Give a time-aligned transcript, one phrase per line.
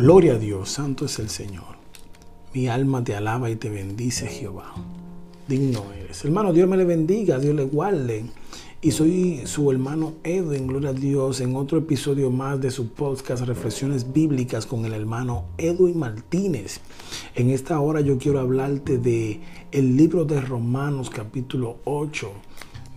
[0.00, 1.76] Gloria a Dios, santo es el Señor.
[2.54, 4.72] Mi alma te alaba y te bendice, Jehová.
[5.46, 6.24] Digno eres.
[6.24, 8.24] Hermano, Dios me le bendiga, Dios le guarde.
[8.80, 13.44] Y soy su hermano Edwin, gloria a Dios, en otro episodio más de su podcast
[13.44, 16.80] Reflexiones Bíblicas con el hermano Edwin Martínez.
[17.34, 22.32] En esta hora yo quiero hablarte de el libro de Romanos capítulo 8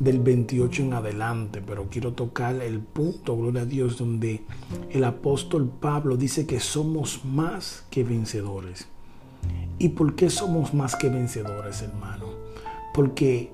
[0.04, 4.44] del 28 en adelante, pero quiero tocar el punto, gloria a Dios, donde
[4.92, 8.88] el apóstol Pablo dice que somos más que vencedores.
[9.80, 12.26] ¿Y por qué somos más que vencedores, hermano?
[12.94, 13.52] Porque,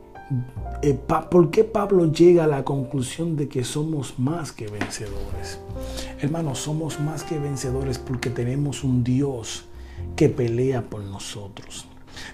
[0.81, 0.93] eh,
[1.29, 5.59] ¿por qué Pablo llega a la conclusión de que somos más que vencedores?
[6.19, 9.65] Hermano, somos más que vencedores porque tenemos un Dios
[10.15, 11.85] que pelea por nosotros.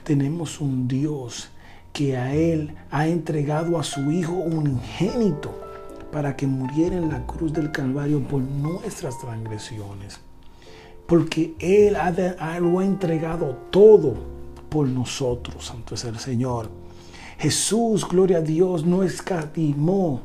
[0.04, 1.50] Tenemos un Dios
[1.96, 5.58] que a Él ha entregado a su Hijo unigénito
[6.12, 10.20] para que muriera en la cruz del Calvario por nuestras transgresiones.
[11.08, 14.14] Porque Él ha, lo ha entregado todo
[14.68, 16.70] por nosotros, santo es el Señor.
[17.38, 20.20] Jesús, gloria a Dios, no escatimó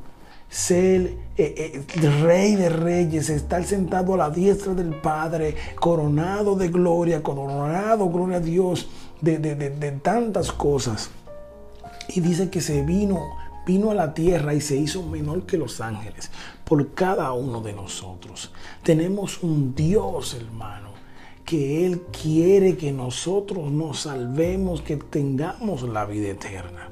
[0.49, 6.67] ser eh, eh, rey de reyes, estar sentado a la diestra del Padre, coronado de
[6.67, 8.89] gloria, coronado, gloria a Dios,
[9.21, 11.11] de, de tantas cosas.
[12.15, 15.81] Y dice que se vino, vino a la tierra y se hizo menor que los
[15.81, 16.31] ángeles
[16.65, 18.53] por cada uno de nosotros.
[18.83, 20.91] Tenemos un Dios, hermano,
[21.45, 26.89] que Él quiere que nosotros nos salvemos, que tengamos la vida eterna.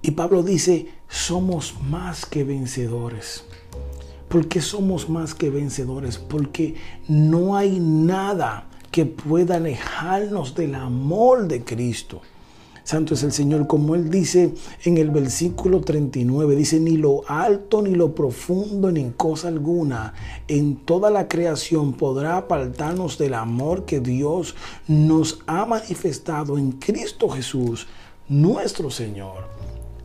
[0.00, 3.44] Y Pablo dice, somos más que vencedores.
[4.28, 6.18] ¿Por qué somos más que vencedores?
[6.18, 6.76] Porque
[7.08, 12.22] no hay nada que pueda alejarnos del amor de Cristo.
[12.88, 17.82] Santo es el Señor, como Él dice en el versículo 39, dice, ni lo alto,
[17.82, 20.14] ni lo profundo, ni cosa alguna
[20.46, 24.54] en toda la creación podrá apartarnos del amor que Dios
[24.86, 27.88] nos ha manifestado en Cristo Jesús,
[28.26, 29.44] nuestro Señor.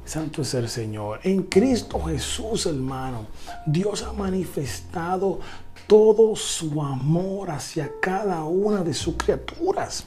[0.03, 1.22] Santo es el Señor.
[1.23, 3.27] En Cristo Jesús, hermano,
[3.66, 5.39] Dios ha manifestado
[5.88, 10.03] todo su amor hacia cada una de sus criaturas.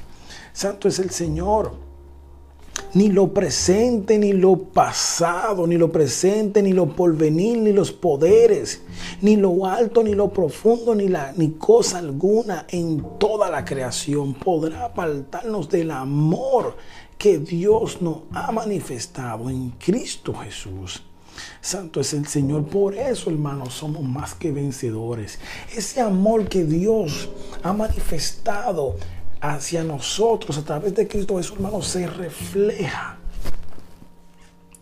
[0.52, 1.85] Santo es el Señor
[2.94, 8.82] ni lo presente, ni lo pasado, ni lo presente, ni lo porvenir, ni los poderes,
[9.20, 14.34] ni lo alto, ni lo profundo, ni, la, ni cosa alguna en toda la creación
[14.34, 16.76] podrá apartarnos del amor
[17.18, 21.02] que Dios nos ha manifestado en Cristo Jesús.
[21.60, 22.64] Santo es el Señor.
[22.64, 25.38] Por eso, hermanos, somos más que vencedores.
[25.74, 27.28] Ese amor que Dios
[27.62, 28.96] ha manifestado
[29.40, 33.18] hacia nosotros a través de Cristo Jesús, hermano, se refleja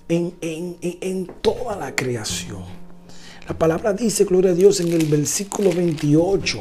[0.09, 2.63] en, en, toda la creación.
[3.49, 6.61] La palabra dice, gloria a Dios, en el versículo 28,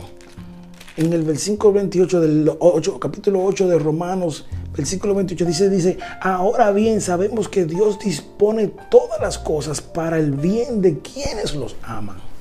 [0.97, 6.71] en el versículo 28 del 8, capítulo 8 de Romanos, versículo 28 dice, dice, ahora
[6.71, 12.32] bien sabemos que Dios dispone todas las cosas para el bien de quienes los aman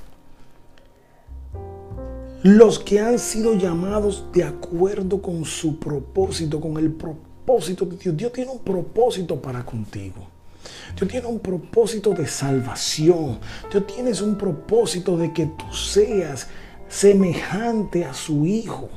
[2.43, 8.17] los que han sido llamados de acuerdo con su propósito, con el propósito de Dios.
[8.17, 10.27] Dios tiene un propósito para contigo.
[10.97, 13.39] Dios tiene un propósito de salvación.
[13.71, 16.49] Dios tiene un propósito de que tú seas
[16.89, 18.89] semejante a su Hijo.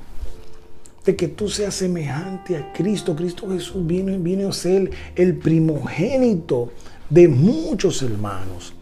[1.05, 3.15] De que tú seas semejante a Cristo.
[3.15, 6.71] Cristo Jesús viene, viene a ser el primogénito
[7.11, 8.73] de muchos hermanos.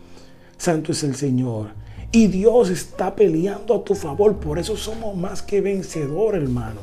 [0.57, 1.82] Santo es el Señor.
[2.15, 4.35] Y Dios está peleando a tu favor.
[4.35, 6.79] Por eso somos más que vencedor, hermano.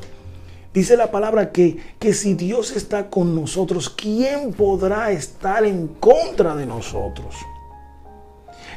[0.74, 6.56] Dice la palabra que, que si Dios está con nosotros, ¿quién podrá estar en contra
[6.56, 7.36] de nosotros?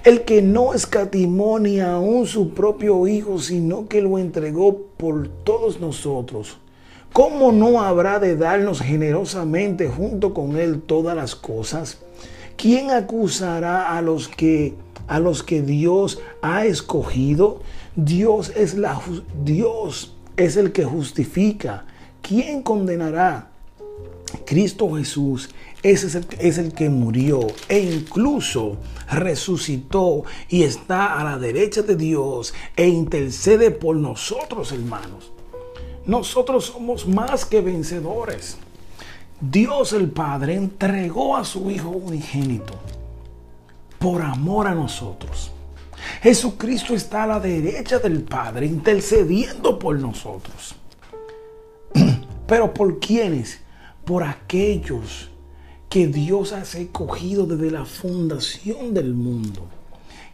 [0.04, 5.80] El que no escatimó ni aún su propio Hijo, sino que lo entregó por todos
[5.80, 6.60] nosotros.
[7.14, 11.98] ¿Cómo no habrá de darnos generosamente junto con Él todas las cosas?
[12.58, 14.76] ¿Quién acusará a los que
[15.08, 17.62] a los que Dios ha escogido.
[17.96, 19.00] Dios es, la,
[19.44, 21.86] Dios es el que justifica.
[22.22, 23.50] ¿Quién condenará?
[24.46, 25.50] Cristo Jesús
[25.84, 28.78] es el, es el, que murió e incluso
[29.12, 35.32] resucitó y está a la derecha de Dios e intercede por nosotros, hermanos.
[36.06, 38.58] Nosotros somos más que vencedores.
[39.40, 42.74] Dios el Padre entregó a su Hijo unigénito
[44.04, 45.50] por amor a nosotros.
[46.22, 50.76] Jesucristo está a la derecha del Padre intercediendo por nosotros.
[52.46, 53.62] Pero ¿por quiénes?
[54.04, 55.30] Por aquellos
[55.90, 59.70] que Dios ha escogido desde la fundación del mundo.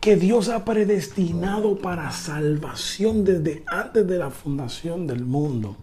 [0.02, 5.76] que Dios ha predestinado para salvación desde antes de la fundación del mundo.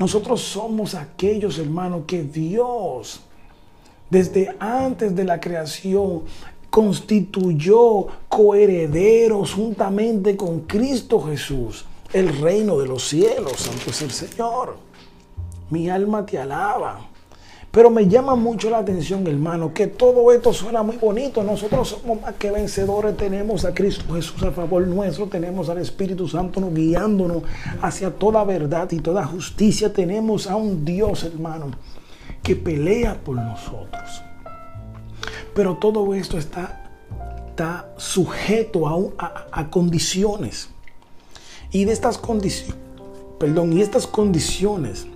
[0.00, 3.20] Nosotros somos aquellos, hermanos, que Dios,
[4.10, 6.24] desde antes de la creación,
[6.76, 13.54] constituyó coherederos juntamente con Cristo Jesús, el reino de los cielos.
[13.56, 14.76] Santo es el Señor.
[15.70, 17.08] Mi alma te alaba.
[17.70, 21.42] Pero me llama mucho la atención, hermano, que todo esto suena muy bonito.
[21.42, 23.16] Nosotros somos más que vencedores.
[23.16, 25.28] Tenemos a Cristo Jesús a favor nuestro.
[25.28, 27.42] Tenemos al Espíritu Santo guiándonos
[27.80, 29.94] hacia toda verdad y toda justicia.
[29.94, 31.70] Tenemos a un Dios, hermano,
[32.42, 34.25] que pelea por nosotros.
[35.56, 36.90] Pero todo esto está,
[37.48, 40.68] está sujeto a, a condiciones.
[41.72, 42.76] Y de estas condiciones,
[43.40, 45.06] perdón, y estas condiciones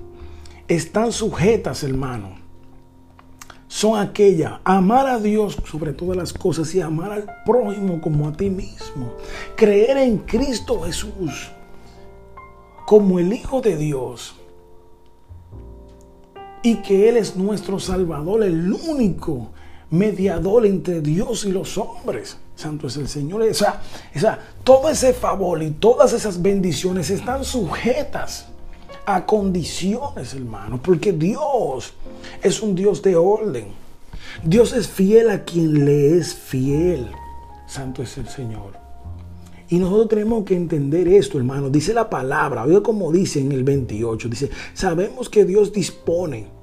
[0.66, 2.38] están sujetas, hermano,
[3.68, 8.32] son aquellas, amar a Dios sobre todas las cosas y amar al prójimo como a
[8.32, 9.12] ti mismo.
[9.56, 11.50] Creer en Cristo Jesús
[12.86, 14.36] como el Hijo de Dios
[16.62, 19.50] y que Él es nuestro Salvador, el único
[19.90, 22.36] mediador entre Dios y los hombres.
[22.54, 23.42] Santo es el Señor.
[23.42, 23.82] O sea,
[24.14, 28.46] o sea, todo ese favor y todas esas bendiciones están sujetas
[29.06, 31.94] a condiciones, hermano, porque Dios
[32.42, 33.68] es un Dios de orden.
[34.44, 37.10] Dios es fiel a quien le es fiel.
[37.66, 38.78] Santo es el Señor.
[39.68, 41.70] Y nosotros tenemos que entender esto, hermano.
[41.70, 46.59] Dice la palabra, oiga como dice en el 28, dice, sabemos que Dios dispone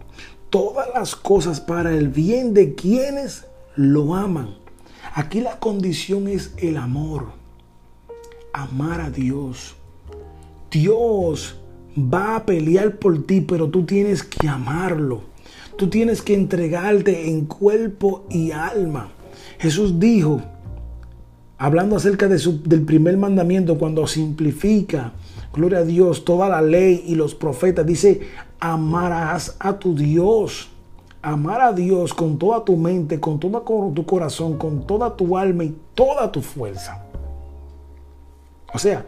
[0.49, 3.45] todas las cosas para el bien de quienes
[3.75, 4.55] lo aman.
[5.13, 7.27] Aquí la condición es el amor.
[8.53, 9.75] Amar a Dios.
[10.71, 11.57] Dios
[11.97, 15.21] va a pelear por ti, pero tú tienes que amarlo.
[15.77, 19.11] Tú tienes que entregarte en cuerpo y alma.
[19.59, 20.41] Jesús dijo,
[21.57, 25.13] hablando acerca de del primer mandamiento, cuando simplifica,
[25.53, 28.21] gloria a Dios, toda la ley y los profetas, dice,
[28.59, 30.69] amarás a tu Dios.
[31.21, 33.62] Amar a Dios con toda tu mente, con todo
[33.94, 37.04] tu corazón, con toda tu alma y toda tu fuerza.
[38.74, 39.06] O sea,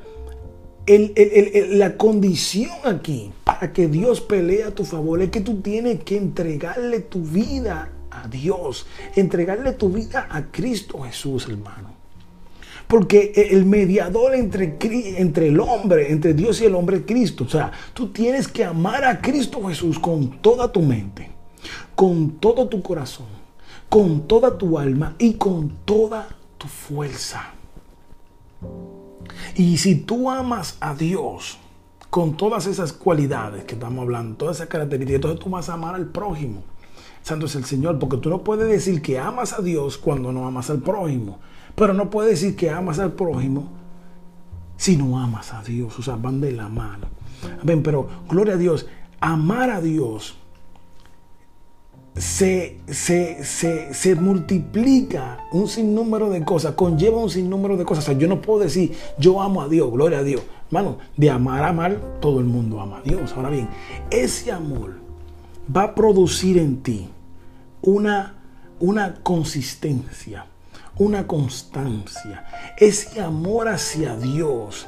[0.88, 6.18] la condición aquí para que Dios pelee a tu favor es que tú tienes que
[6.18, 11.99] entregarle tu vida a Dios, entregarle tu vida a Cristo Jesús, hermano.
[12.90, 14.80] Porque el mediador entre,
[15.20, 17.44] entre el hombre, entre Dios y el hombre es Cristo.
[17.44, 21.30] O sea, tú tienes que amar a Cristo Jesús con toda tu mente,
[21.94, 23.28] con todo tu corazón,
[23.90, 27.54] con toda tu alma y con toda tu fuerza.
[29.54, 31.60] Y si tú amas a Dios
[32.10, 35.94] con todas esas cualidades que estamos hablando, todas esas características, entonces tú vas a amar
[35.94, 36.64] al prójimo.
[37.22, 40.48] Santo es el Señor, porque tú no puedes decir que amas a Dios cuando no
[40.48, 41.38] amas al prójimo.
[41.76, 43.70] Pero no puedes decir que amas al prójimo
[44.78, 45.98] si no amas a Dios.
[46.00, 47.08] O sea, van de la mano.
[47.64, 48.88] Ven, pero gloria a Dios,
[49.20, 50.36] amar a Dios
[52.16, 58.04] se, se, multiplica un sinnúmero de cosas, conlleva un sinnúmero de cosas.
[58.04, 60.42] O sea, yo no puedo decir, yo amo a Dios, gloria a Dios.
[60.68, 63.34] Hermano, de amar a amar, todo el mundo ama a Dios.
[63.36, 63.70] Ahora bien,
[64.12, 64.96] ese amor
[65.76, 67.10] va a producir en ti
[67.82, 68.36] una,
[68.80, 70.46] una consistencia,
[71.00, 72.46] una constancia.
[72.78, 74.88] Ese amor hacia Dios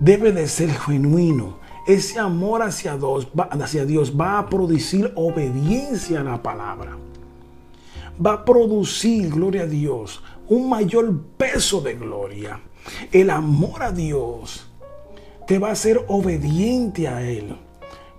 [0.00, 6.24] debe de ser genuino ese amor hacia Dios, hacia Dios va a producir obediencia a
[6.24, 6.96] la palabra.
[8.24, 12.60] Va a producir, gloria a Dios, un mayor peso de gloria.
[13.12, 14.66] El amor a Dios
[15.46, 17.56] te va a hacer obediente a Él.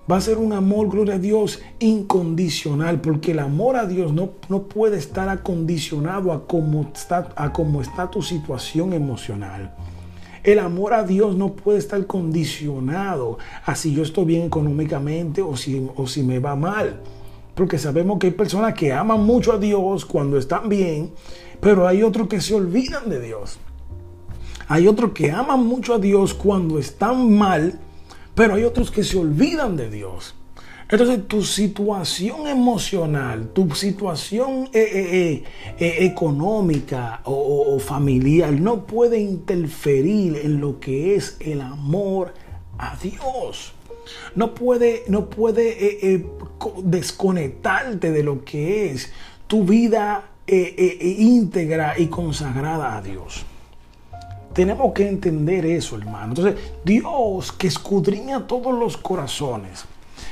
[0.10, 4.34] Va a ser un amor, gloria a Dios, incondicional, porque el amor a Dios no,
[4.50, 9.74] no puede estar acondicionado a cómo, está, a cómo está tu situación emocional.
[10.44, 15.58] El amor a Dios no puede estar condicionado a si yo estoy bien económicamente o
[15.58, 17.02] si, o si me va mal.
[17.56, 21.14] Porque sabemos que hay personas que aman mucho a Dios cuando están bien,
[21.60, 23.58] pero hay otros que se olvidan de Dios.
[24.68, 27.80] Hay otros que aman mucho a Dios cuando están mal,
[28.36, 30.36] pero hay otros que se olvidan de Dios.
[30.88, 35.44] Entonces tu situación emocional, tu situación eh, eh,
[35.80, 42.36] eh, económica o, familiar no puede interferir en lo que es el amor
[42.78, 43.74] a Dios.
[44.36, 46.24] No puede, no puede
[46.84, 49.12] desconectarte de lo que es
[49.48, 53.44] tu vida íntegra y consagrada a Dios.
[54.56, 56.30] Tenemos que entender eso, hermano.
[56.30, 59.86] Entonces, Dios que escudriña todos los corazones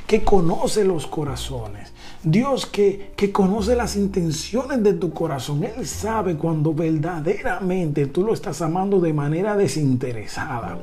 [0.07, 1.91] que conoce los corazones.
[2.23, 5.63] Dios que, que, conoce las intenciones de tu corazón.
[5.63, 10.77] Él sabe cuando verdaderamente tú lo estás amando de manera desinteresada.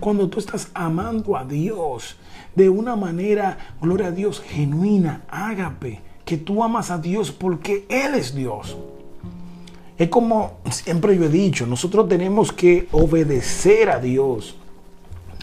[0.00, 2.16] Cuando tú estás amando a Dios
[2.54, 8.14] de una manera, gloria a Dios, genuina, ágape, que tú amas a Dios porque Él
[8.14, 8.76] es Dios.
[10.02, 14.56] Es como siempre yo he dicho, nosotros tenemos que obedecer a Dios,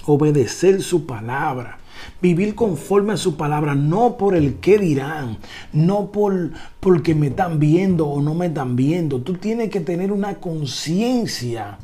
[0.05, 1.79] obedecer su palabra,
[2.21, 5.37] vivir conforme a su palabra, no por el qué dirán,
[5.71, 6.51] no por
[6.81, 9.21] porque me están viendo o no me están viendo.
[9.21, 11.77] Tú tienes que tener una conciencia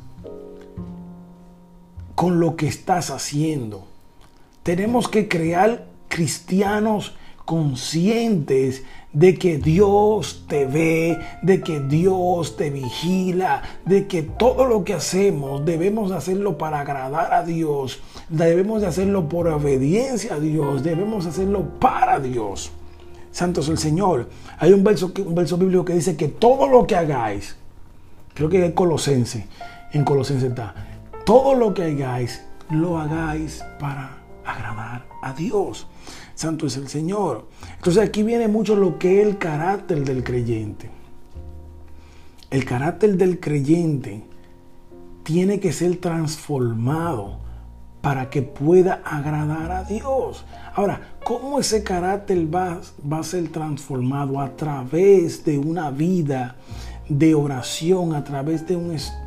[2.14, 3.88] con lo que estás haciendo.
[4.64, 7.16] Tenemos que crear cristianos
[7.46, 8.84] conscientes
[9.16, 14.94] de que Dios te ve, de que Dios te vigila, de que todo lo que
[14.94, 21.26] hacemos debemos hacerlo para agradar a Dios, debemos de hacerlo por obediencia a Dios, debemos
[21.26, 22.72] hacerlo para Dios.
[23.32, 24.30] Santo es el Señor.
[24.60, 27.56] Hay un verso, un verso bíblico que dice que todo lo que hagáis,
[28.34, 29.48] creo que es Colosense,
[29.94, 30.76] en Colosense está,
[31.26, 35.88] todo lo que hagáis, lo hagáis para agradar a Dios.
[36.36, 37.48] Santo es el Señor.
[37.78, 40.90] Entonces aquí viene mucho lo que es el carácter del creyente.
[42.52, 44.24] El carácter del creyente
[45.24, 47.40] tiene que ser transformado
[48.02, 50.46] para que pueda agradar a Dios.
[50.76, 52.80] Ahora, ¿cómo ese carácter va,
[53.12, 54.40] va a ser transformado?
[54.40, 56.56] A través de una vida
[57.10, 58.78] de oración, a través de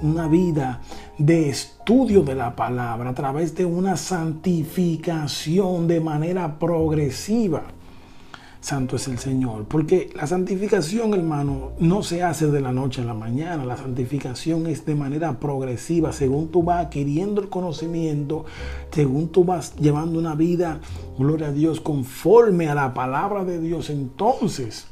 [0.02, 0.80] una vida
[1.16, 7.64] de estudio de la palabra, a través de una santificación de manera progresiva.
[8.61, 9.66] Santo es el Señor.
[9.66, 13.64] Porque la santificación, hermano, no se hace de la noche a la mañana.
[13.64, 16.12] La santificación es de manera progresiva.
[16.12, 18.44] Según tú vas adquiriendo el conocimiento,
[18.90, 20.80] según tú vas llevando una vida,
[21.18, 24.88] gloria a Dios, conforme a la palabra de Dios, entonces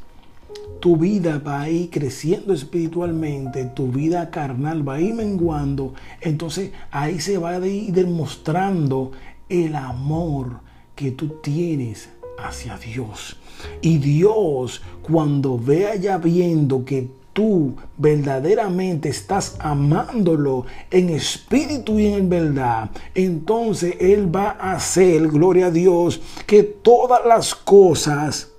[0.81, 6.71] tu vida va a ir creciendo espiritualmente, tu vida carnal va a ir menguando, entonces
[6.91, 9.13] ahí se va a ir demostrando
[9.49, 10.61] el amor
[10.95, 12.09] que tú tienes
[12.39, 13.37] hacia Dios.
[13.81, 22.29] Y Dios, cuando vea ya viendo que tú verdaderamente estás amándolo en espíritu y en
[22.29, 28.53] verdad, entonces Él va a hacer, gloria a Dios, que todas las cosas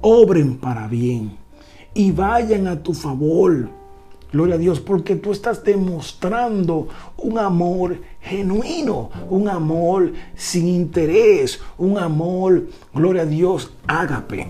[0.00, 1.36] obren para bien
[1.94, 3.70] y vayan a tu favor.
[4.32, 11.96] Gloria a Dios, porque tú estás demostrando un amor genuino, un amor sin interés, un
[11.96, 14.48] amor, gloria a Dios, ágape.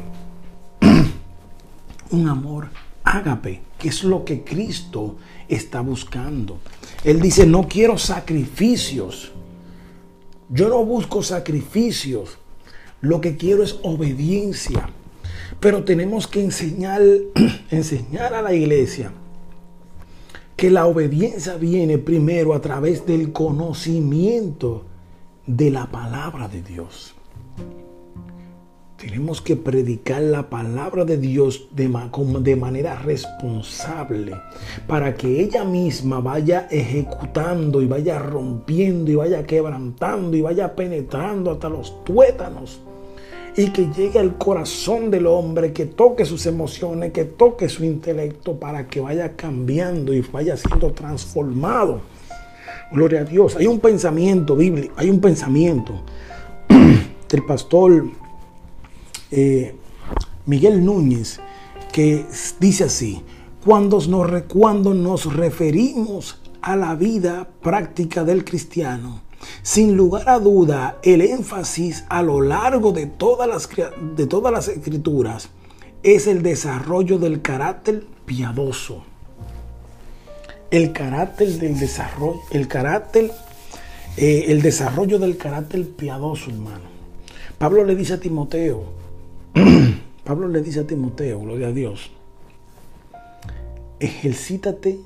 [2.10, 2.68] un amor
[3.04, 6.58] ágape, que es lo que Cristo está buscando.
[7.04, 9.32] Él dice, no quiero sacrificios.
[10.48, 12.38] Yo no busco sacrificios.
[13.00, 14.88] Lo que quiero es obediencia.
[15.60, 17.02] Pero tenemos que enseñar,
[17.70, 19.12] enseñar a la iglesia
[20.56, 24.84] que la obediencia viene primero a través del conocimiento
[25.46, 27.14] de la palabra de Dios.
[28.96, 31.86] Tenemos que predicar la palabra de Dios de,
[32.40, 34.32] de, manera responsable
[34.86, 41.50] para que ella misma vaya ejecutando y vaya rompiendo y vaya quebrantando y vaya penetrando
[41.50, 42.80] hasta los tuétanos
[43.56, 48.60] y que llegue al corazón del hombre, que toque sus emociones, que toque su intelecto
[48.60, 52.02] para que vaya cambiando y vaya siendo transformado.
[52.92, 53.56] Gloria a Dios.
[53.56, 56.02] Hay un pensamiento bíblico, hay un pensamiento
[57.28, 58.06] del pastor
[59.30, 59.74] eh,
[60.44, 61.40] Miguel Núñez
[61.92, 62.26] que
[62.60, 63.22] dice así,
[63.64, 69.22] cuando nos, cuando nos referimos a la vida práctica del cristiano,
[69.62, 73.68] sin lugar a duda, el énfasis a lo largo de todas las,
[74.16, 75.50] de todas las escrituras
[76.02, 79.04] es el desarrollo del carácter piadoso.
[80.70, 83.30] El carácter del desarrollo, el carácter,
[84.16, 86.96] eh, el desarrollo del carácter piadoso, hermano.
[87.58, 88.84] Pablo le dice a Timoteo,
[90.24, 92.10] Pablo le dice a Timoteo, gloria a Dios,
[94.00, 95.00] ejercítate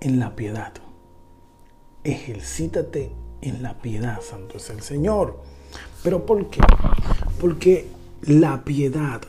[0.00, 0.72] en la piedad.
[2.04, 3.10] Ejercítate
[3.42, 5.40] en la piedad, santo es el Señor.
[6.02, 6.60] ¿Pero por qué?
[7.40, 7.88] Porque
[8.22, 9.20] la piedad,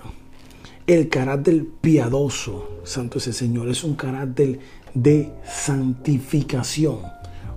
[0.87, 4.59] el carácter piadoso, santo es el Señor, es un carácter
[4.93, 6.99] de santificación,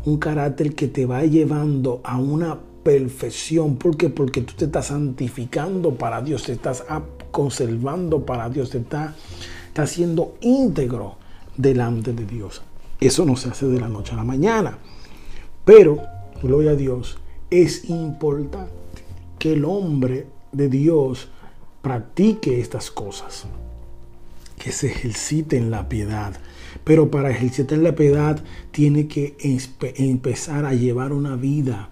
[0.04, 3.76] un carácter que te va llevando a una perfección.
[3.76, 4.10] ¿Por qué?
[4.10, 6.84] Porque tú te estás santificando para Dios, te estás
[7.30, 9.14] conservando para Dios, te estás
[9.72, 11.16] está siendo íntegro
[11.56, 12.60] delante de Dios.
[13.00, 14.76] Eso no se hace de la noche a la mañana.
[15.64, 15.98] Pero
[16.42, 17.18] gloria a Dios,
[17.50, 18.72] es importante
[19.38, 21.28] que el hombre de Dios
[21.80, 23.46] practique estas cosas,
[24.58, 26.34] que se ejercite en la piedad.
[26.84, 29.36] Pero para ejercitar la piedad tiene que
[29.96, 31.90] empezar a llevar una vida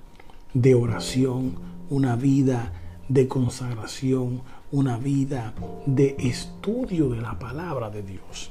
[0.54, 1.54] de oración,
[1.88, 2.72] una vida
[3.08, 4.42] de consagración,
[4.72, 5.54] una vida
[5.86, 8.50] de estudio de la palabra de Dios.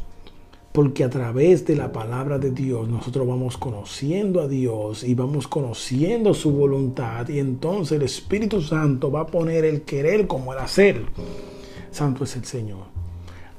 [0.71, 5.47] Porque a través de la palabra de Dios nosotros vamos conociendo a Dios y vamos
[5.47, 10.59] conociendo su voluntad y entonces el Espíritu Santo va a poner el querer como el
[10.59, 11.05] hacer.
[11.89, 12.85] Santo es el Señor.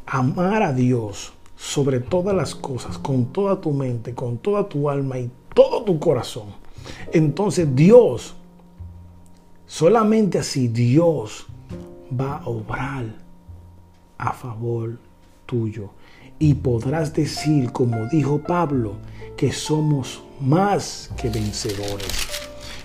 [0.06, 5.18] Amar a Dios sobre todas las cosas, con toda tu mente, con toda tu alma
[5.18, 6.46] y todo tu corazón.
[7.12, 8.34] Entonces Dios,
[9.66, 11.46] solamente así Dios
[12.18, 13.16] va a obrar
[14.16, 14.98] a favor
[15.46, 15.90] tuyo
[16.40, 18.94] y podrás decir, como dijo Pablo,
[19.36, 22.08] que somos más que vencedores.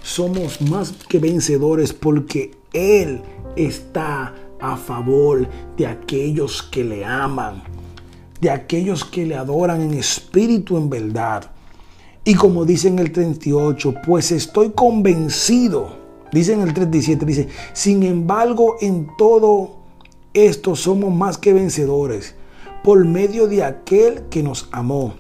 [0.04, 3.22] Somos más que vencedores porque Él
[3.56, 5.48] está a favor
[5.78, 7.64] de aquellos que le aman,
[8.42, 11.50] de aquellos que le adoran en espíritu, en verdad.
[12.26, 15.98] Y como dice en el 38, pues estoy convencido,
[16.32, 19.78] dice en el 37, dice, sin embargo en todo
[20.34, 22.36] esto somos más que vencedores
[22.86, 25.16] por medio de aquel que nos amó.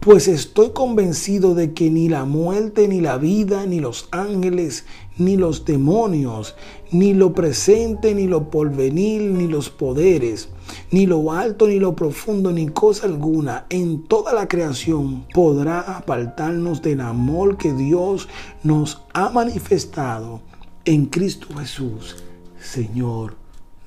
[0.00, 4.84] Pues estoy convencido de que ni la muerte, ni la vida, ni los ángeles,
[5.16, 6.56] ni los demonios,
[6.92, 10.50] ni lo presente, ni lo porvenir, ni los poderes,
[10.90, 16.82] ni lo alto, ni lo profundo, ni cosa alguna en toda la creación podrá apartarnos
[16.82, 18.28] del amor que Dios
[18.62, 20.42] nos ha manifestado
[20.84, 22.16] en Cristo Jesús,
[22.60, 23.36] Señor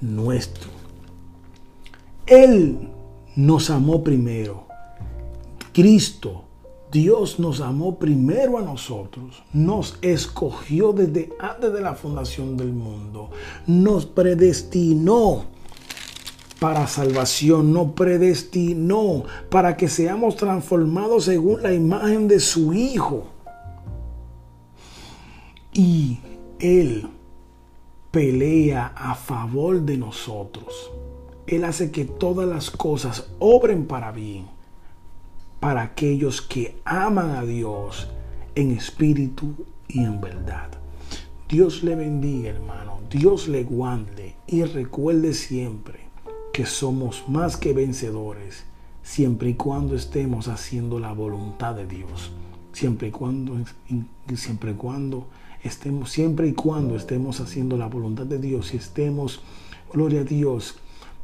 [0.01, 0.72] nuestro.
[2.25, 2.89] Él
[3.36, 4.68] nos amó primero.
[5.74, 6.44] Cristo,
[6.92, 13.32] Dios nos amó primero a nosotros, nos escogió desde antes de la fundación del mundo,
[13.66, 15.46] nos predestinó
[16.60, 23.25] para salvación, nos predestinó para que seamos transformados según la imagen de su Hijo.
[25.74, 26.20] Y
[26.60, 27.08] Él
[28.12, 30.91] pelea a favor de nosotros.
[31.47, 34.47] Él hace que todas las cosas obren para bien
[35.63, 38.10] para aquellos que aman a Dios
[38.53, 39.56] en espíritu
[39.88, 40.69] y en verdad.
[41.47, 42.99] Dios le bendiga, hermano.
[43.10, 46.01] Dios le guarde y recuerde siempre
[46.51, 48.65] que somos más que vencedores
[49.03, 52.32] siempre y cuando estemos haciendo la voluntad de Dios.
[52.73, 53.56] Siempre y cuando
[54.36, 55.27] siempre y cuando
[55.63, 59.39] estemos siempre y cuando estemos haciendo la voluntad de Dios y estemos
[59.93, 60.77] gloria a Dios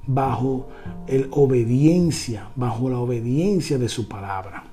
[0.09, 0.67] bajo
[1.07, 4.63] el obediencia, bajo la obediencia de su palabra.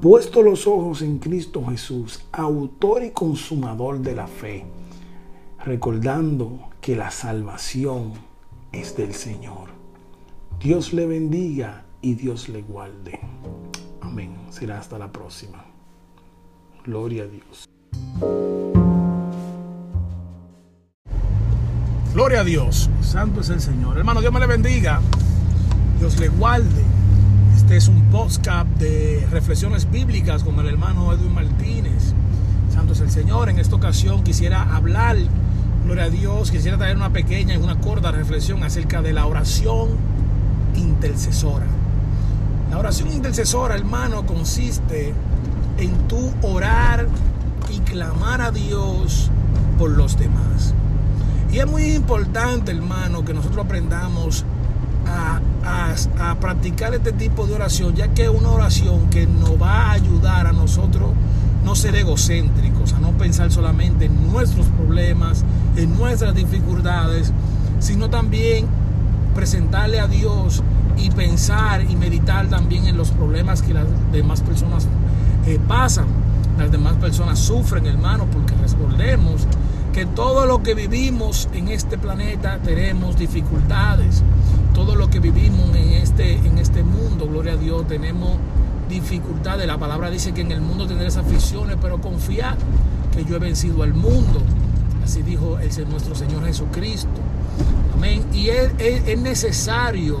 [0.00, 4.64] Puesto los ojos en Cristo Jesús, autor y consumador de la fe,
[5.64, 8.12] recordando que la salvación
[8.70, 9.70] es del Señor.
[10.60, 13.18] Dios le bendiga y Dios le guarde.
[14.00, 14.36] Amén.
[14.50, 15.64] Será hasta la próxima.
[16.84, 19.05] Gloria a Dios.
[22.16, 22.88] Gloria a Dios.
[23.02, 23.98] Santo es el Señor.
[23.98, 25.02] Hermano, Dios me le bendiga.
[25.98, 26.82] Dios le guarde.
[27.54, 32.14] Este es un podcast de reflexiones bíblicas con el hermano Edwin Martínez.
[32.72, 33.50] Santo es el Señor.
[33.50, 35.18] En esta ocasión quisiera hablar,
[35.84, 39.90] gloria a Dios, quisiera traer una pequeña y una corta reflexión acerca de la oración
[40.74, 41.66] intercesora.
[42.70, 45.12] La oración intercesora, hermano, consiste
[45.76, 47.08] en tú orar
[47.68, 49.30] y clamar a Dios
[49.76, 50.72] por los demás.
[51.52, 54.44] Y es muy importante, hermano, que nosotros aprendamos
[55.06, 55.40] a,
[56.40, 60.46] practicar este tipo de oración, ya que es una oración que nos va a ayudar
[60.46, 61.10] a nosotros
[61.64, 65.44] no ser egocéntricos, a no pensar solamente en nuestros problemas,
[65.76, 67.32] en nuestras dificultades,
[67.80, 68.66] sino también
[69.34, 70.62] presentarle a Dios
[70.96, 74.86] y pensar y meditar también en los problemas que las demás personas
[75.46, 76.06] eh, pasan,
[76.58, 79.46] las demás personas sufren, hermano, porque recordemos
[79.96, 84.22] que todo lo que vivimos en este planeta tenemos dificultades.
[84.74, 88.32] Todo lo que vivimos en este, en este mundo, gloria a Dios, tenemos
[88.90, 89.66] dificultades.
[89.66, 92.58] La palabra dice que en el mundo tendréis aflicciones, pero confiad
[93.14, 94.42] que yo he vencido al mundo.
[95.02, 97.08] Así dijo el, nuestro Señor Jesucristo.
[97.94, 98.22] Amén.
[98.34, 100.20] Y es, es necesario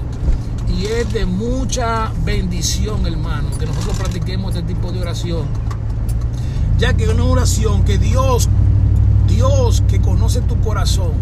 [0.74, 5.44] y es de mucha bendición, hermano, que nosotros practiquemos este tipo de oración.
[6.78, 8.48] Ya que es una oración que Dios
[9.36, 11.12] Dios que conoce tu corazón,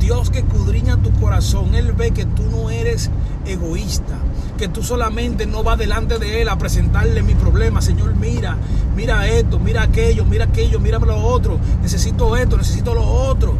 [0.00, 3.08] Dios que cudriña tu corazón, Él ve que tú no eres
[3.46, 4.18] egoísta,
[4.58, 7.80] que tú solamente no vas delante de Él a presentarle mi problema.
[7.80, 8.56] Señor, mira,
[8.96, 13.54] mira esto, mira aquello, mira aquello, mira lo otro, necesito esto, necesito lo otro.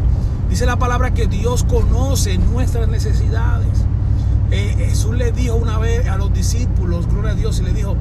[0.51, 3.85] Dice la palabra que Dios conoce nuestras necesidades.
[4.51, 7.94] Eh, Jesús le dijo una vez a los discípulos, gloria a Dios, y le dijo,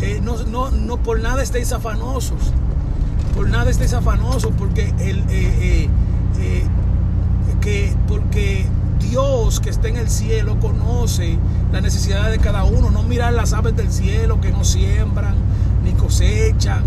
[0.00, 2.52] eh, no, no, no por nada estéis afanosos,
[3.38, 5.88] por nada estéis afanosos, porque el, eh,
[7.60, 8.66] que, porque
[8.98, 11.38] Dios que está en el cielo conoce
[11.70, 12.90] la necesidad de cada uno.
[12.90, 15.36] No mirar las aves del cielo que no siembran
[15.84, 16.82] ni cosechan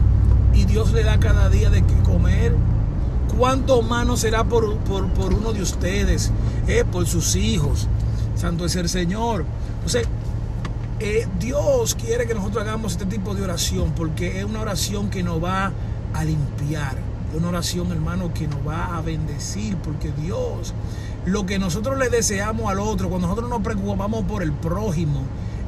[0.53, 2.53] y Dios le da cada día de qué comer.
[3.37, 6.33] ¿Cuánto más no será por, por, uno de ustedes,
[6.91, 7.87] por sus hijos?
[8.35, 9.45] Santo es el Señor.
[9.75, 10.05] Entonces,
[10.99, 15.23] eh, Dios quiere que nosotros hagamos este tipo de oración porque es una oración que
[15.23, 15.71] nos va
[16.13, 16.95] a limpiar.
[17.36, 20.74] Una oración, hermano, que nos va a bendecir porque Dios,
[21.26, 25.21] lo que nosotros le deseamos al otro, cuando nosotros nos preocupamos por el prójimo,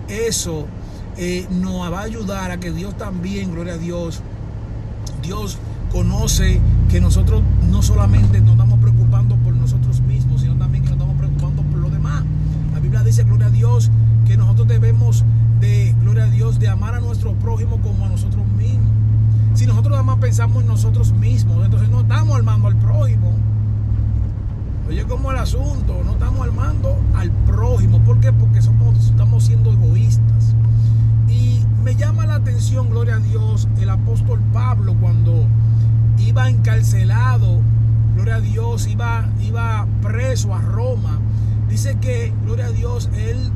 [0.08, 0.66] eso
[1.18, 4.22] eh, nos va a ayudar a que Dios también, gloria a Dios,
[5.22, 5.58] Dios
[5.92, 10.98] conoce que nosotros no solamente nos estamos preocupando por nosotros mismos, sino también que nos
[10.98, 12.24] estamos preocupando por los demás.
[12.74, 13.92] La Biblia dice, gloria a Dios,
[14.28, 15.24] que nosotros debemos
[15.60, 18.93] de, gloria a Dios, de amar a nuestro prójimo como a nosotros mismos.
[19.54, 23.34] Si nosotros nada más pensamos en nosotros mismos, entonces no estamos armando al prójimo.
[24.88, 28.00] Oye, como el asunto, no estamos armando al prójimo.
[28.00, 28.34] ¿Por qué?
[28.34, 30.56] Porque somos, estamos siendo egoístas.
[31.30, 35.48] Y me llama la atención, gloria a Dios, el apóstol Pablo cuando
[36.18, 37.62] iba encarcelado,
[38.16, 41.20] gloria a Dios, iba, iba preso a Roma.
[41.70, 43.52] Dice que, gloria a Dios, él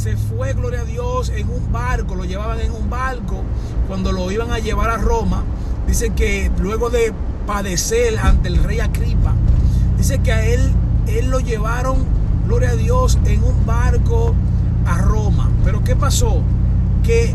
[0.00, 3.42] se fue, gloria a Dios, en un barco, lo llevaban en un barco
[3.86, 5.44] cuando lo iban a llevar a Roma.
[5.86, 7.12] Dice que luego de
[7.46, 9.34] padecer ante el rey Agripa,
[9.98, 10.72] dice que a él,
[11.06, 11.98] él lo llevaron,
[12.46, 14.34] gloria a Dios, en un barco
[14.86, 15.50] a Roma.
[15.64, 16.40] Pero ¿qué pasó?
[17.04, 17.34] Que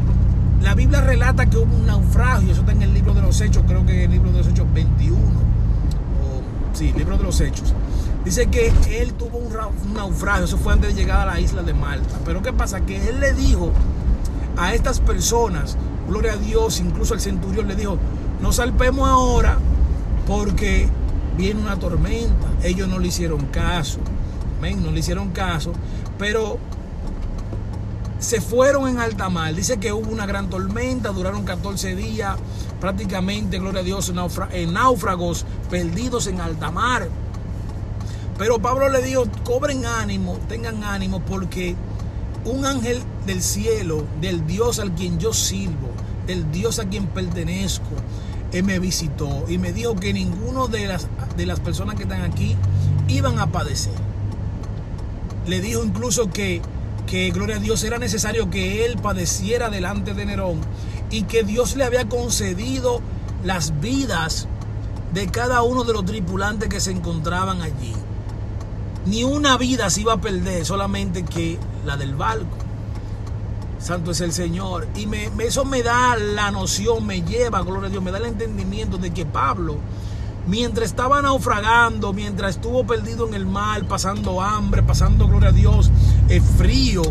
[0.63, 3.63] la Biblia relata que hubo un naufragio, eso está en el libro de los Hechos,
[3.67, 5.21] creo que el libro de los Hechos 21, o,
[6.73, 7.75] sí, libro de los Hechos.
[8.25, 11.75] Dice que él tuvo un, naufragio, eso fue antes de llegar a la isla de
[11.75, 12.19] Malta.
[12.25, 12.81] Pero ¿qué pasa?
[12.81, 13.71] Que él le dijo
[14.57, 15.77] a estas personas,
[16.09, 17.99] gloria a Dios, incluso el centurión le dijo,
[18.41, 19.59] no salpemos ahora
[20.25, 20.89] porque
[21.37, 22.47] viene una tormenta.
[22.63, 23.99] Ellos no le hicieron caso,
[24.57, 25.71] amén, no le hicieron caso,
[26.17, 26.57] pero
[28.17, 29.53] se fueron en alta mar.
[29.53, 32.35] Dice que hubo una gran tormenta, duraron 14 días,
[32.81, 34.11] prácticamente, gloria a Dios,
[34.51, 37.07] en náufragos perdidos en alta mar.
[38.37, 41.75] Pero Pablo le dijo, cobren ánimo, tengan ánimo, porque
[42.43, 45.89] un ángel del cielo, del Dios al quien yo sirvo,
[46.27, 47.89] del Dios a quien pertenezco,
[48.51, 52.21] él me visitó y me dijo que ninguno de las, de las personas que están
[52.21, 52.55] aquí
[53.07, 53.93] iban a padecer.
[55.47, 56.61] Le dijo incluso que
[57.05, 60.59] que, gloria a Dios, era necesario que él padeciera delante de Nerón
[61.11, 63.01] y que Dios le había concedido
[63.43, 64.47] las vidas
[65.13, 67.93] de cada uno de los tripulantes que se encontraban allí.
[69.05, 72.57] Ni una vida se iba a perder, solamente que la del barco.
[73.79, 74.87] Santo es el Señor.
[74.95, 78.25] Y me, eso me da la noción, me lleva, gloria a Dios, me da el
[78.25, 79.77] entendimiento de que Pablo
[80.47, 85.91] mientras estaba naufragando, mientras estuvo perdido en el mar, pasando hambre, pasando, gloria a Dios,
[86.29, 87.01] el frío,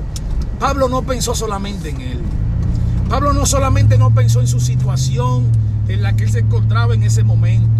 [0.59, 2.20] Pablo no pensó solamente en él.
[3.09, 5.44] Pablo no solamente no pensó en su situación
[5.88, 7.73] en la que él se encontraba en ese momento,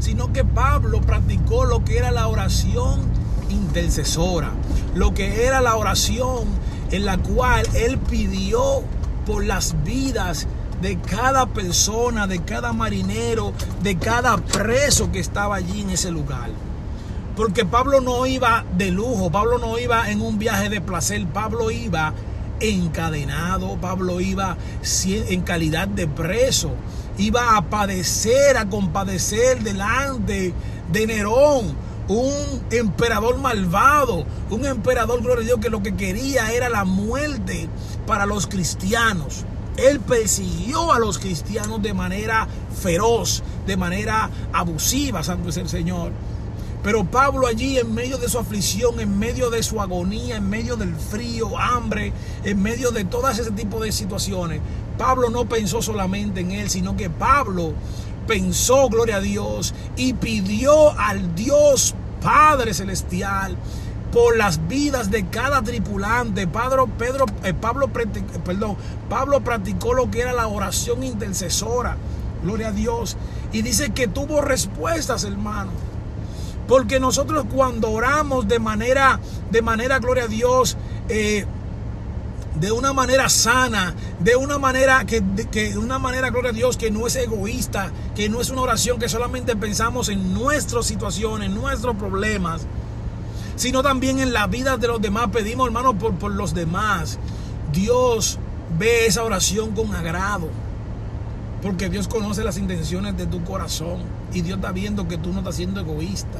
[0.00, 3.00] sino que Pablo practicó lo que era la oración
[3.50, 4.50] intercesora,
[4.94, 6.48] lo que era la oración
[6.90, 8.82] en la cual él pidió
[9.26, 10.48] por las vidas
[10.80, 16.50] de cada persona, de cada marinero, de cada preso que estaba allí en ese lugar.
[17.36, 21.70] Porque Pablo no iba de lujo, Pablo no iba en un viaje de placer, Pablo
[21.70, 22.12] iba
[22.60, 24.56] encadenado, Pablo iba
[25.04, 26.72] en calidad de preso,
[27.20, 30.54] iba a padecer, a compadecer delante
[30.90, 31.76] de Nerón,
[32.08, 37.68] un emperador malvado, un emperador, gloria a Dios, que lo que quería era la muerte
[38.06, 39.44] para los cristianos.
[39.76, 42.48] Él persiguió a los cristianos de manera
[42.82, 46.12] feroz, de manera abusiva, santo es el Señor.
[46.82, 50.76] Pero Pablo allí en medio de su aflicción, en medio de su agonía, en medio
[50.76, 52.12] del frío, hambre,
[52.42, 54.60] en medio de todas ese tipo de situaciones,
[54.96, 57.74] Pablo no pensó solamente en él, sino que Pablo
[58.26, 63.56] pensó, gloria a Dios, y pidió al Dios Padre Celestial
[64.12, 66.46] por las vidas de cada tripulante.
[66.46, 68.76] Pedro, Pedro, eh, Pablo, perdón,
[69.08, 71.96] Pablo practicó lo que era la oración intercesora.
[72.42, 73.16] Gloria a Dios.
[73.52, 75.70] Y dice que tuvo respuestas, hermano.
[76.70, 79.18] Porque nosotros cuando oramos de manera,
[79.50, 80.76] de manera, gloria a Dios,
[81.08, 81.44] eh,
[82.60, 86.92] de una manera sana, de una manera que, que, una manera, gloria a Dios, que
[86.92, 91.56] no es egoísta, que no es una oración que solamente pensamos en nuestras situaciones, en
[91.56, 92.62] nuestros problemas,
[93.56, 95.30] sino también en la vida de los demás.
[95.32, 97.18] Pedimos, hermano, por, por los demás.
[97.72, 98.38] Dios
[98.78, 100.46] ve esa oración con agrado.
[101.62, 104.04] Porque Dios conoce las intenciones de tu corazón.
[104.32, 106.38] Y Dios está viendo que tú no estás siendo egoísta.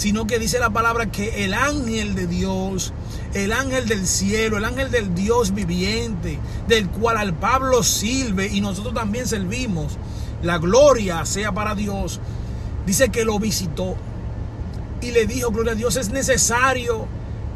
[0.00, 2.94] Sino que dice la palabra que el ángel de Dios,
[3.34, 8.62] el ángel del cielo, el ángel del Dios viviente, del cual al Pablo sirve y
[8.62, 9.98] nosotros también servimos,
[10.42, 12.18] la gloria sea para Dios,
[12.86, 13.94] dice que lo visitó
[15.02, 17.06] y le dijo, gloria a Dios, es necesario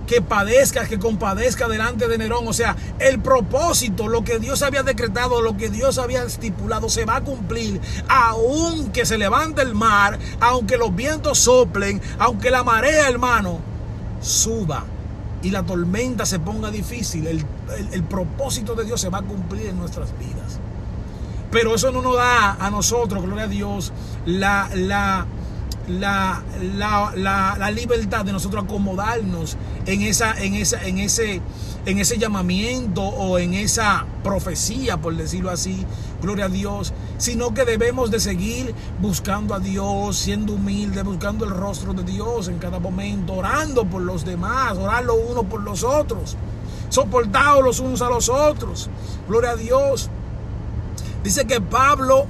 [0.07, 2.47] que padezca, que compadezca delante de Nerón.
[2.47, 7.05] O sea, el propósito, lo que Dios había decretado, lo que Dios había estipulado, se
[7.05, 7.81] va a cumplir.
[8.09, 13.61] Aunque se levante el mar, aunque los vientos soplen, aunque la marea, hermano,
[14.21, 14.85] suba
[15.43, 17.45] y la tormenta se ponga difícil, el,
[17.93, 20.59] el propósito de Dios se va a cumplir en nuestras vidas.
[21.51, 23.93] Pero eso no nos da a nosotros, gloria a Dios,
[24.27, 25.25] la, la,
[25.89, 27.13] la, la,
[27.59, 31.43] la, libertad de nosotros acomodarnos en, esa, en, esa, en, ese,
[31.85, 35.85] en ese llamamiento o en esa profecía, por decirlo así,
[36.23, 41.51] gloria a Dios, sino que debemos de seguir buscando a Dios, siendo humildes, buscando el
[41.51, 45.85] rostro de Dios en cada momento, orando por los demás, orar los unos por los
[45.85, 46.37] otros,
[46.89, 48.89] soportados los unos a los otros,
[49.29, 50.09] gloria a Dios.
[51.23, 52.27] Dice que Pablo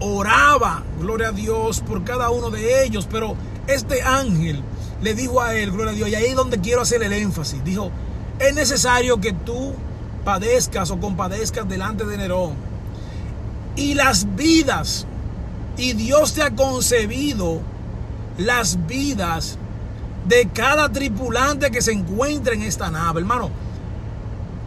[0.00, 4.62] oraba, gloria a Dios, por cada uno de ellos, pero este ángel
[5.02, 7.62] le dijo a él, gloria a Dios, y ahí es donde quiero hacer el énfasis,
[7.64, 7.90] dijo,
[8.38, 9.74] es necesario que tú
[10.24, 12.54] padezcas o compadezcas delante de Nerón.
[13.76, 15.06] Y las vidas,
[15.76, 17.60] y Dios te ha concebido
[18.38, 19.58] las vidas
[20.26, 23.50] de cada tripulante que se encuentre en esta nave, hermano.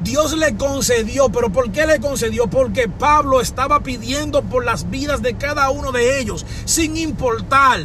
[0.01, 2.47] Dios le concedió, pero ¿por qué le concedió?
[2.47, 7.81] Porque Pablo estaba pidiendo por las vidas de cada uno de ellos, sin importar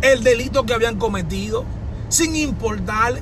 [0.00, 1.64] el delito que habían cometido,
[2.08, 3.20] sin importar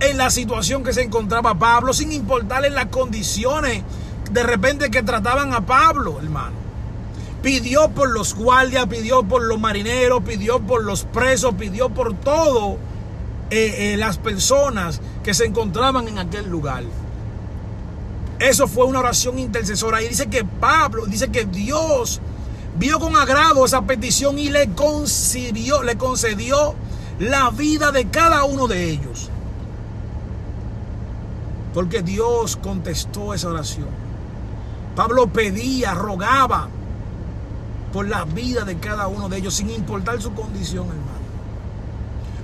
[0.00, 3.82] en la situación que se encontraba Pablo, sin importar en las condiciones
[4.30, 6.58] de repente que trataban a Pablo, hermano.
[7.42, 12.76] Pidió por los guardias, pidió por los marineros, pidió por los presos, pidió por todo
[13.50, 16.84] eh, eh, las personas que se encontraban en aquel lugar.
[18.40, 20.02] Eso fue una oración intercesora.
[20.02, 22.20] Y dice que Pablo, dice que Dios
[22.78, 26.74] vio con agrado esa petición y le concedió, le concedió
[27.18, 29.28] la vida de cada uno de ellos.
[31.74, 33.88] Porque Dios contestó esa oración.
[34.96, 36.68] Pablo pedía, rogaba
[37.92, 41.20] por la vida de cada uno de ellos, sin importar su condición, hermano.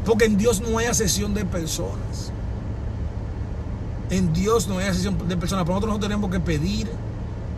[0.05, 2.33] Porque en Dios no hay asesión de personas
[4.11, 5.65] en Dios no hay asesión de personas.
[5.65, 6.89] Pero nosotros no tenemos que pedir,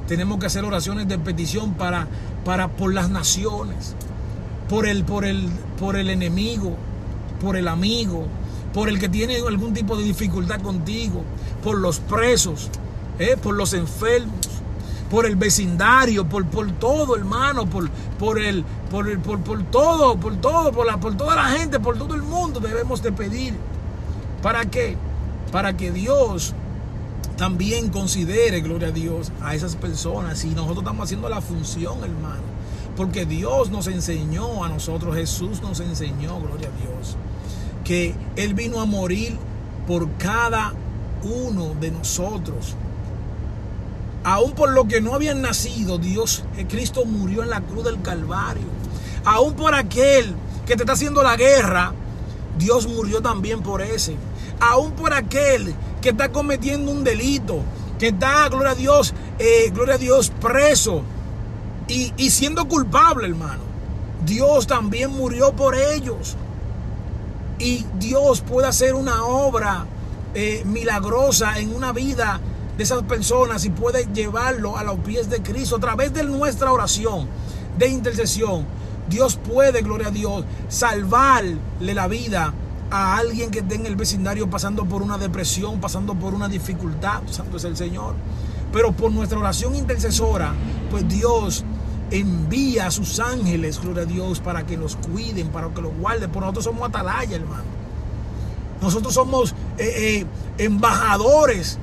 [0.07, 2.07] tenemos que hacer oraciones de petición para,
[2.45, 3.95] para por las naciones,
[4.69, 6.77] por el, por el, por el enemigo,
[7.41, 8.27] por el amigo,
[8.73, 11.23] por el que tiene algún tipo de dificultad contigo,
[11.63, 12.71] por los presos,
[13.19, 13.37] ¿eh?
[13.43, 14.39] por los enfermos,
[15.11, 20.17] por el vecindario, por, por todo, hermano, por, por, el, por, el, por, por todo,
[20.17, 23.55] por todo, por, la, por toda la gente, por todo el mundo debemos de pedir.
[24.43, 24.97] ¿Para qué?
[25.51, 26.55] Para que Dios
[27.37, 30.45] también considere, gloria a Dios, a esas personas.
[30.45, 32.43] Y nosotros estamos haciendo la función, hermano.
[32.97, 37.17] Porque Dios nos enseñó a nosotros, Jesús nos enseñó, gloria a Dios,
[37.85, 39.39] que Él vino a morir
[39.87, 40.75] por cada
[41.23, 42.75] uno de nosotros.
[44.25, 48.03] Aún por lo que no habían nacido, Dios, eh, Cristo murió en la cruz del
[48.03, 48.67] Calvario.
[49.25, 50.35] Aún por aquel
[50.67, 51.93] que te está haciendo la guerra,
[52.59, 54.17] Dios murió también por ese
[54.61, 57.61] aún por aquel que está cometiendo un delito,
[57.99, 61.03] que está, gloria a Dios, eh, gloria a Dios, preso
[61.89, 63.63] y, siendo culpable, hermano.
[64.25, 66.37] Dios también murió por ellos.
[67.59, 69.87] Y Dios puede hacer una obra
[70.35, 72.41] eh, milagrosa en una vida
[72.77, 76.73] de esas personas y puede llevarlo a los pies de Cristo a través de nuestra
[76.73, 77.27] oración
[77.79, 78.67] de intercesión.
[79.09, 82.53] Dios puede, gloria a Dios, salvarle la vida
[82.91, 87.23] a alguien que esté en el vecindario pasando por una depresión, pasando por una dificultad,
[87.31, 88.15] santo es el Señor.
[88.73, 90.55] Pero por nuestra oración intercesora,
[90.91, 91.65] pues Dios
[92.11, 96.31] envía a sus ángeles, gloria a Dios, para que nos cuiden, para que los guarden.
[96.31, 97.65] Por nosotros somos atalaya, hermano.
[98.81, 100.27] Nosotros somos eh, eh,
[100.59, 101.79] embajadores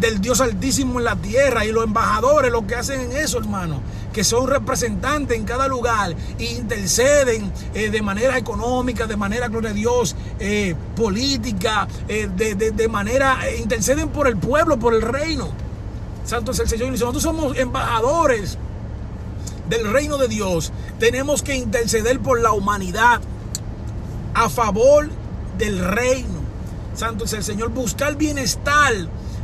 [0.00, 3.82] del Dios Altísimo en la tierra y los embajadores lo que hacen en eso, hermano,
[4.12, 9.70] que son representantes en cada lugar e interceden eh, de manera económica, de manera, gloria
[9.70, 15.48] a Dios, eh, política, eh, de, de, manera, interceden por el pueblo, por el reino.
[16.24, 16.88] Santo es el Señor.
[16.88, 18.58] Y nosotros somos embajadores
[19.68, 23.20] del reino de Dios, tenemos que interceder por la humanidad
[24.34, 25.08] a favor
[25.58, 26.40] del reino.
[26.94, 27.70] Santo es el Señor.
[27.70, 28.92] Buscar bienestar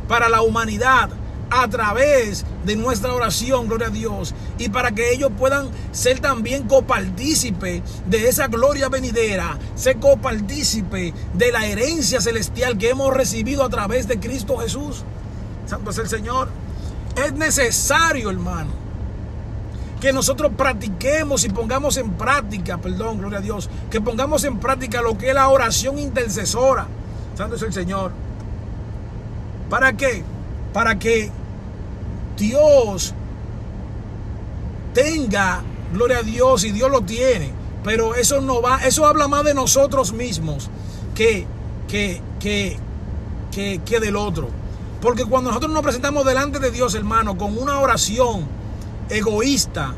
[0.07, 1.09] para la humanidad
[1.49, 6.67] a través de nuestra oración, gloria a Dios, y para que ellos puedan ser también
[6.67, 13.69] copartícipe de esa gloria venidera, ser copartícipe de la herencia celestial que hemos recibido a
[13.69, 15.03] través de Cristo Jesús.
[15.65, 16.49] Santo es el Señor.
[17.15, 18.69] Es necesario, hermano,
[19.99, 25.01] que nosotros practiquemos y pongamos en práctica, perdón, gloria a Dios, que pongamos en práctica
[25.01, 26.87] lo que es la oración intercesora.
[27.35, 28.11] Santo es el Señor.
[29.69, 30.23] ¿Para qué?
[30.77, 31.31] Para que
[32.37, 33.15] Dios
[34.93, 37.51] tenga, gloria a Dios, y Dios lo tiene.
[37.83, 40.69] Pero eso no va, eso habla más de nosotros mismos
[41.15, 41.47] que,
[41.87, 42.77] que, que,
[43.83, 44.49] que, del otro.
[45.01, 48.45] Porque cuando nosotros nos presentamos delante de Dios, hermano, con una oración
[49.09, 49.95] egoísta,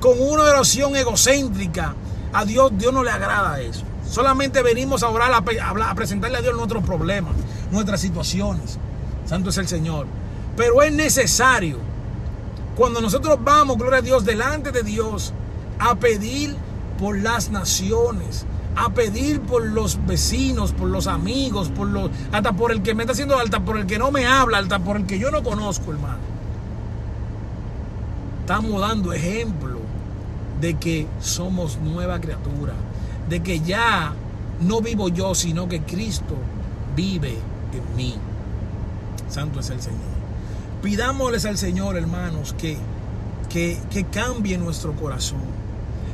[0.00, 1.94] con una oración egocéntrica,
[2.32, 3.82] a Dios, Dios no le agrada eso.
[4.08, 7.34] Solamente venimos a orar, a, a presentarle a Dios nuestros problemas,
[7.70, 8.78] nuestras situaciones.
[9.26, 10.06] Santo es el Señor.
[10.56, 11.78] Pero es necesario,
[12.76, 15.32] cuando nosotros vamos, gloria a Dios, delante de Dios,
[15.78, 16.54] a pedir
[16.98, 22.72] por las naciones, a pedir por los vecinos, por los amigos, por los, hasta por
[22.72, 25.06] el que me está haciendo alta, por el que no me habla, hasta por el
[25.06, 26.34] que yo no conozco, hermano.
[28.40, 29.78] Estamos dando ejemplo
[30.60, 32.74] de que somos nueva criatura,
[33.28, 34.12] de que ya
[34.60, 36.36] no vivo yo, sino que Cristo
[36.94, 37.38] vive
[37.72, 38.14] en mí.
[39.34, 40.14] Santo es el Señor.
[40.80, 42.76] Pidámosles al Señor, hermanos, que,
[43.48, 45.40] que, que cambie nuestro corazón,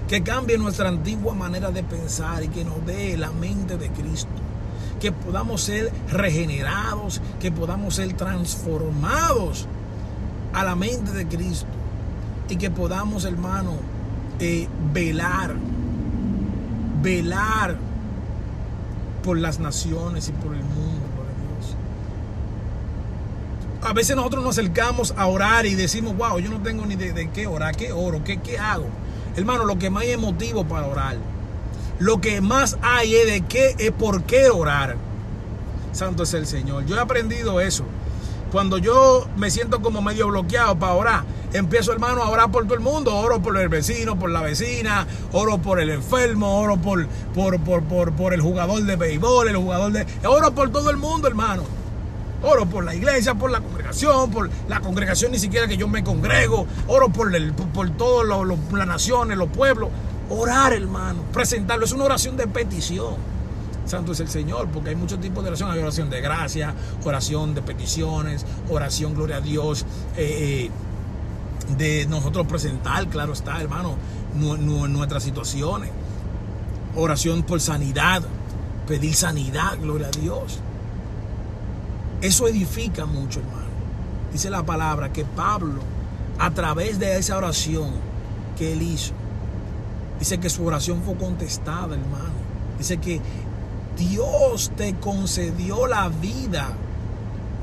[0.08, 4.30] que cambie nuestra antigua manera de pensar y que nos dé la mente de Cristo.
[5.00, 9.66] Que podamos ser regenerados, que podamos ser transformados
[10.54, 11.66] a la mente de Cristo
[12.48, 13.76] y que podamos, hermano,
[14.38, 15.56] eh, velar,
[17.02, 17.76] velar
[19.22, 20.64] por las naciones y por el
[23.82, 27.30] a veces nosotros nos acercamos a orar y decimos, wow, yo no tengo ni de,
[27.30, 28.86] qué orar, qué oro, qué, qué hago.
[29.36, 31.16] Hermano, lo que más hay es motivo para orar.
[31.98, 34.96] Lo que más hay es de qué, es por qué orar.
[35.92, 36.86] Santo es el Señor.
[36.86, 37.84] Yo he aprendido eso.
[38.52, 42.74] Cuando yo me siento como medio bloqueado para orar, empiezo, hermano, a orar por todo
[42.74, 43.14] el mundo.
[43.14, 47.82] Oro por el vecino, por la vecina, oro por el enfermo, oro por, por, por,
[47.84, 50.06] por, por el jugador de béisbol, el jugador de...
[50.26, 51.79] Oro por todo el mundo, hermano.
[52.42, 56.02] Oro por la iglesia, por la congregación, por la congregación ni siquiera que yo me
[56.02, 56.66] congrego.
[56.86, 58.26] Oro por, el, por todas
[58.72, 59.90] las naciones, los pueblos.
[60.30, 61.84] Orar, hermano, presentarlo.
[61.84, 63.16] Es una oración de petición.
[63.84, 65.70] Santo es el Señor, porque hay muchos tipos de oración.
[65.70, 66.74] Hay oración de gracia,
[67.04, 69.84] oración de peticiones, oración, gloria a Dios,
[70.16, 70.70] eh, eh,
[71.76, 73.96] de nosotros presentar, claro está, hermano,
[74.34, 75.90] nuestras situaciones.
[76.96, 78.22] Oración por sanidad,
[78.86, 80.60] pedir sanidad, gloria a Dios.
[82.20, 83.70] Eso edifica mucho, hermano.
[84.32, 85.80] Dice la palabra que Pablo,
[86.38, 87.90] a través de esa oración
[88.58, 89.12] que él hizo,
[90.18, 92.40] dice que su oración fue contestada, hermano.
[92.78, 93.20] Dice que
[93.96, 96.68] Dios te concedió la vida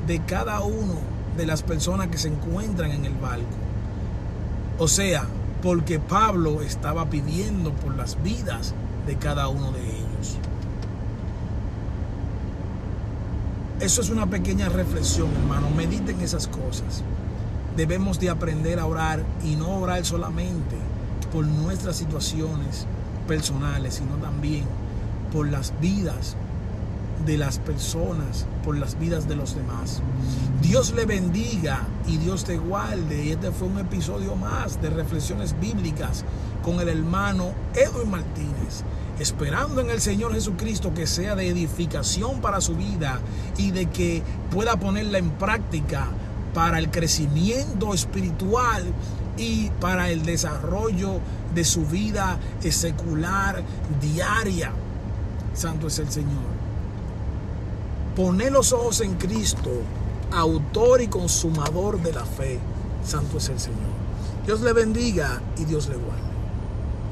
[0.06, 0.94] de cada uno
[1.36, 3.44] de las personas que se encuentran en el barco.
[4.78, 5.24] O sea,
[5.62, 8.74] porque Pablo estaba pidiendo por las vidas
[9.06, 10.36] de cada uno de ellos.
[13.80, 15.70] Eso es una pequeña reflexión, hermano.
[15.70, 17.04] Mediten esas cosas.
[17.76, 20.74] Debemos de aprender a orar y no orar solamente
[21.32, 22.86] por nuestras situaciones
[23.28, 24.64] personales, sino también
[25.32, 26.34] por las vidas
[27.24, 30.02] de las personas, por las vidas de los demás.
[30.60, 33.26] Dios le bendiga y Dios te guarde.
[33.26, 36.24] Y este fue un episodio más de reflexiones bíblicas
[36.64, 38.82] con el hermano Edwin Martínez
[39.18, 43.20] esperando en el Señor Jesucristo que sea de edificación para su vida
[43.56, 46.08] y de que pueda ponerla en práctica
[46.54, 48.84] para el crecimiento espiritual
[49.36, 51.20] y para el desarrollo
[51.54, 52.38] de su vida
[52.70, 53.62] secular
[54.00, 54.72] diaria.
[55.54, 56.58] Santo es el Señor.
[58.16, 59.70] Pone los ojos en Cristo,
[60.32, 62.58] autor y consumador de la fe.
[63.04, 63.78] Santo es el Señor.
[64.44, 66.27] Dios le bendiga y Dios le guarde.